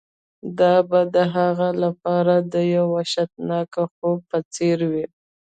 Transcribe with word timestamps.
دا 0.59 0.75
به 0.89 0.99
د 1.15 1.17
هغه 1.35 1.69
لپاره 1.83 2.33
د 2.53 2.55
یو 2.75 2.85
وحشتناک 2.95 3.73
خوب 3.97 4.17
په 4.29 4.37
څیر 4.53 4.79
وي 4.91 5.05